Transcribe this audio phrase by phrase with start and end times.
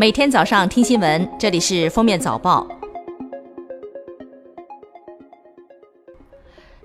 [0.00, 2.66] 每天早上听新闻，这里是封面早报。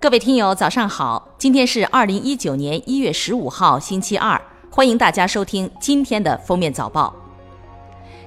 [0.00, 1.28] 各位听友，早上好！
[1.38, 4.42] 今天是二零一九年一月十五号，星期二，
[4.72, 7.14] 欢迎大家收听今天的封面早报。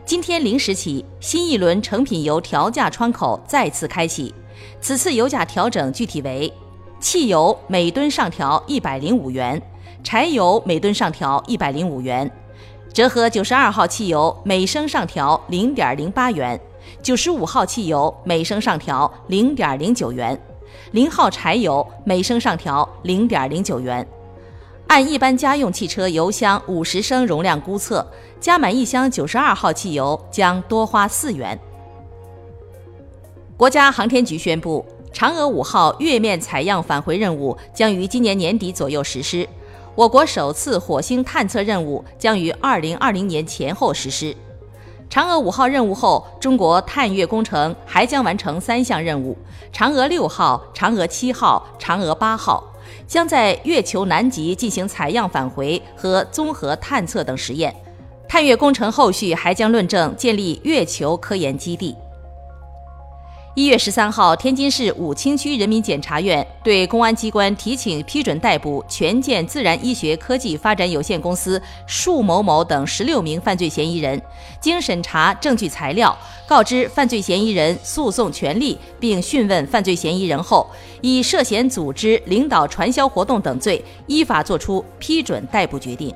[0.06, 4.34] 今天零时起，新一轮成品油调价窗口再次开启，
[4.80, 6.50] 此次油价调整具体为：
[7.02, 9.62] 汽油每吨上调一百零五元，
[10.06, 12.32] 柴油每吨上调一百零五元。
[12.92, 16.60] 折合九十二号汽油每升上调零点零八元，
[17.04, 20.40] 九十五号汽油每升上调零点零九元，
[20.92, 24.06] 零号柴油每升上调零点零九元。
[24.88, 28.06] 按一般家用汽车油箱五十升容量估测，
[28.42, 31.58] 加满一箱九十二号汽油将多花四元。
[33.56, 39.48] 国家航天局宣布，嫦娥五号月面采样返回任务将于今年年底左右实施。
[40.00, 44.34] 我国首次火星探测任务将于二零二零年前后实施。
[45.10, 49.38] 嫦娥五号任务后，中国探月工程还将完成三项任务：
[49.74, 52.64] 嫦娥六号、嫦娥七号、嫦娥八号，
[53.06, 57.76] 将在月球南极进行采样返回和综合探测等实验。
[58.26, 61.94] 探月工程后续还将论证建立月球科研基地。
[63.56, 74.22] 一月十三号，天津市武清区人民检察院对公安机关提请批准逮捕权健自然医学科技发展有限公司束某某等十六名犯罪嫌疑人。
[74.62, 76.16] 经审查证据材料，
[76.48, 80.70] 告知犯罪嫌疑人诉讼权利，并讯问犯罪嫌疑人后，
[81.02, 86.14] 以涉嫌组织、领导传销活动等罪，依法作出批准逮捕决定。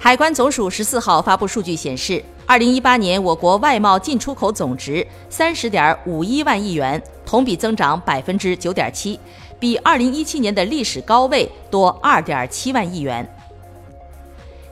[0.00, 2.24] 海关总署十四号发布数据显示。
[2.46, 9.18] 二零一八年，我国外贸进出口总值三十点五一万亿元，同比增长百分之九点七，
[9.58, 13.28] 比二零一七年的历史高位多二点七万亿元。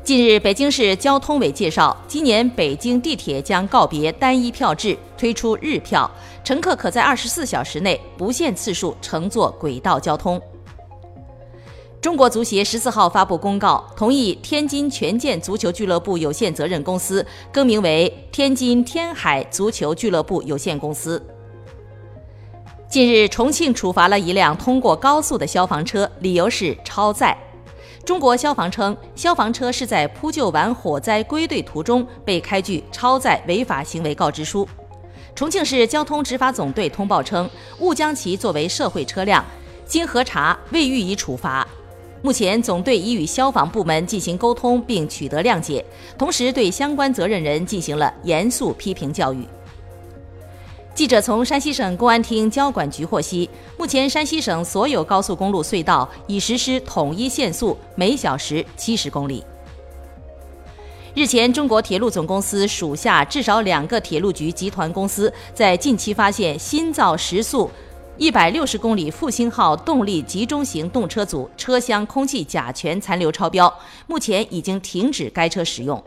[0.03, 6.11] 近日，北京市交通委介绍，今年北京地铁将告别单一票制，推出日票，
[6.45, 10.41] 乘客可在二十四小时内不限次数乘坐轨道交通。
[12.07, 21.21] 中国足协十四号发布公告，同意天津权健足球俱乐部有限责任公司更名为天津天海足球俱乐部有限公司。
[22.89, 27.37] 近日，重庆处罚了一辆通过高速的消防车，理由是超载。
[28.05, 34.65] 中国消防称，消防车是在扑救完火灾归队途中被开具超载违法行为告知书。
[35.35, 37.51] 重庆市交通执法总队通报称，
[37.81, 39.45] 误将其作为社会车辆，
[39.85, 41.67] 经核查未予以处罚。
[42.23, 45.85] 目前，总队已与消防部门进行沟通，并取得谅解，
[46.19, 49.47] 同时对相关责任人进行了严肃批评教育。
[50.95, 59.45] 记者从山西省公安厅交管局获悉，目前山西省所有高速公路隧道已实施统一限速，每小时七十公里。
[61.15, 67.71] 日前，中国铁路总公司属下至少两个铁路局集团公司在近期发现新造时速。
[68.19, 73.73] 一百六十公里复兴号动力集中型动车组车厢空气甲醛残留超标，
[74.07, 76.03] 目前已经停止该车使用。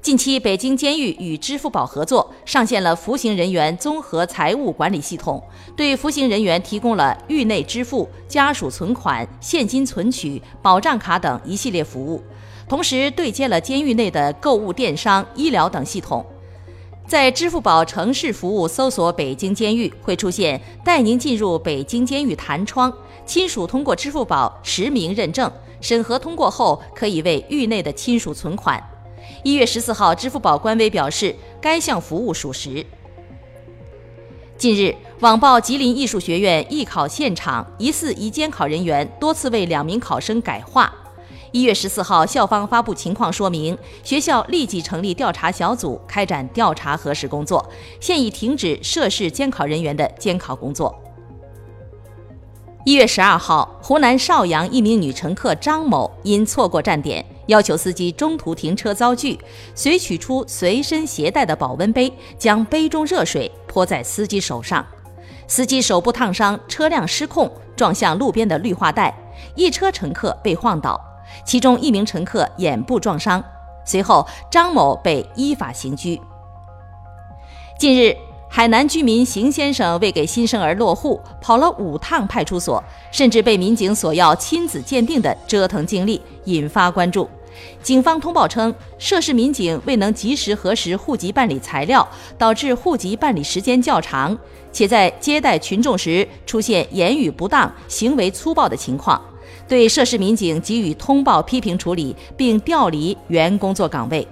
[0.00, 5.42] 近期，北京监狱与支付宝合作，上线了服刑人员综合财务管理系统，
[5.76, 12.22] 对服刑人员提供了狱内支付、家属存款、现金存取、保障卡等一系列服务，
[12.68, 16.24] 同时对接了监狱内的购物电商、医疗等系统。
[17.08, 22.92] 在支付宝城市服务搜索北京监狱，会出现带您进入北京监狱弹窗。
[23.24, 28.82] 亲属通过支付宝实名认证审核通过后，可以为狱内的亲属存款。
[29.42, 32.84] 一月十四号，支付宝官微表示，该项服务属实。
[34.58, 40.92] 近日，网曝吉林艺术学院艺考现场疑似一监考人员多次为两名考生改话。
[41.50, 47.66] 一月十四号，校方发布情况说明，学校立即成立调查小组，开展调查核实工作，
[48.00, 50.94] 现已停止涉事监考人员的监考工作。
[52.84, 59.38] 一月十二号，湖南邵阳一名女乘客张某因错过站点，要求司机中途停车遭拒，
[59.74, 64.84] 遂取出随身携带的保温杯，将杯中热水泼在司机手上，
[65.46, 69.14] 司机手部烫伤，车辆失控撞向路边的绿化带，
[69.54, 71.07] 一车乘客被晃倒。
[71.44, 73.42] 其中一名乘客眼部撞伤，
[73.84, 76.20] 随后张某被依法刑拘。
[77.78, 78.16] 近日，
[78.50, 82.82] 海南居民邢先生为给新生儿落户，跑了五趟派出所，
[83.12, 87.28] 甚至被民警索要亲子鉴定的折腾经历引发关注。
[87.82, 94.36] 警方通报称，涉事民警未能及时核实户籍办理材料，导致户籍办理时间较长，
[94.70, 99.20] 且在接待群众时出现言语不当、行为粗暴的情况。
[99.68, 104.26] 对涉事民警给予通报批评处理，并调离原工作岗位。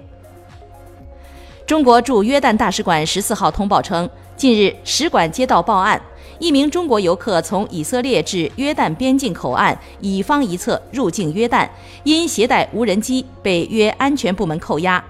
[1.65, 6.01] 中国驻约旦大使馆十四号通报称，近日使馆接到报案，
[6.39, 11.69] 一名中国游客从以色列至约旦边境口岸乙方一侧入境约旦，
[12.03, 15.03] 因携带无人机被约安全部门扣押。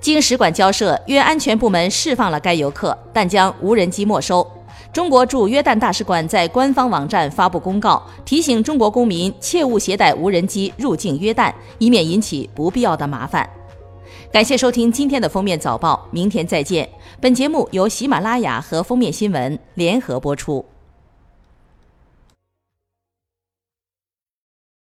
[0.00, 4.46] 经使馆交涉，约安全部门释放了该游客，但将无人机没收。
[4.92, 13.48] 中国驻约旦大使馆在官方网站发布公告，提醒中国公民切勿携带无人机入境约旦，以免引起不必要的麻烦。
[14.32, 16.88] 感谢收听今天的封面早报，明天再见。
[17.20, 20.64] 本节目由喜马拉雅和封面新闻联合播出。